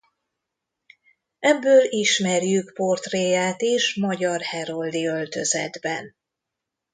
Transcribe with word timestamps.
Ebből 1.39 1.83
ismerjük 1.89 2.73
portréját 2.73 3.61
is 3.61 3.95
magyar 3.95 4.41
heroldi 4.41 5.05
öltözetben. 5.05 6.15